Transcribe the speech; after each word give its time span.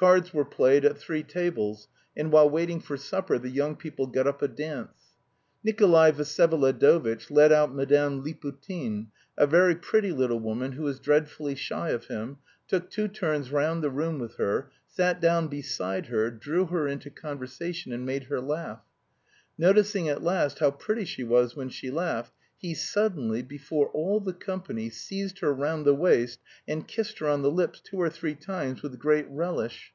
Cards 0.00 0.32
were 0.32 0.44
played 0.44 0.84
at 0.84 0.96
three 0.96 1.24
tables, 1.24 1.88
and 2.16 2.30
while 2.30 2.48
waiting 2.48 2.78
for 2.78 2.96
supper 2.96 3.36
the 3.36 3.50
young 3.50 3.74
people 3.74 4.06
got 4.06 4.28
up 4.28 4.40
a 4.42 4.46
dance. 4.46 5.16
Nikolay 5.64 6.12
Vsyevolodovitch 6.12 7.32
led 7.32 7.50
out 7.50 7.74
Madame 7.74 8.22
Liputin 8.22 9.08
a 9.36 9.44
very 9.44 9.74
pretty 9.74 10.12
little 10.12 10.38
woman 10.38 10.70
who 10.70 10.84
was 10.84 11.00
dreadfully 11.00 11.56
shy 11.56 11.90
of 11.90 12.04
him 12.06 12.38
took 12.68 12.88
two 12.90 13.08
turns 13.08 13.50
round 13.50 13.82
the 13.82 13.90
room 13.90 14.20
with 14.20 14.36
her, 14.36 14.70
sat 14.86 15.20
down 15.20 15.48
beside 15.48 16.06
her, 16.06 16.30
drew 16.30 16.66
her 16.66 16.86
into 16.86 17.10
conversation 17.10 17.92
and 17.92 18.06
made 18.06 18.22
her 18.26 18.40
laugh. 18.40 18.84
Noticing 19.60 20.08
at 20.08 20.22
last 20.22 20.60
how 20.60 20.70
pretty 20.70 21.06
she 21.06 21.24
was 21.24 21.56
when 21.56 21.70
she 21.70 21.90
laughed, 21.90 22.32
he 22.60 22.74
suddenly, 22.74 23.40
before 23.40 23.86
all 23.90 24.18
the 24.18 24.32
company, 24.32 24.90
seized 24.90 25.38
her 25.38 25.54
round 25.54 25.84
the 25.86 25.94
waist 25.94 26.40
and 26.66 26.88
kissed 26.88 27.20
her 27.20 27.28
on 27.28 27.42
the 27.42 27.50
lips 27.52 27.80
two 27.84 27.96
or 27.96 28.10
three 28.10 28.34
times 28.34 28.82
with 28.82 28.98
great 28.98 29.26
relish. 29.30 29.92